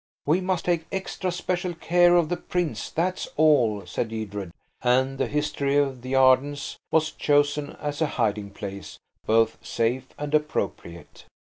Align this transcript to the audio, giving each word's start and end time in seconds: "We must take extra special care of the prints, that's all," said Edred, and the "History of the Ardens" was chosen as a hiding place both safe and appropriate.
"We 0.25 0.41
must 0.41 0.65
take 0.65 0.87
extra 0.91 1.31
special 1.31 1.75
care 1.75 2.15
of 2.15 2.29
the 2.29 2.35
prints, 2.37 2.89
that's 2.89 3.27
all," 3.37 3.85
said 3.85 4.11
Edred, 4.11 4.51
and 4.81 5.19
the 5.19 5.27
"History 5.27 5.77
of 5.77 6.01
the 6.01 6.15
Ardens" 6.15 6.77
was 6.89 7.11
chosen 7.11 7.75
as 7.79 8.01
a 8.01 8.07
hiding 8.17 8.49
place 8.49 8.97
both 9.27 9.63
safe 9.63 10.07
and 10.17 10.33
appropriate. 10.33 11.25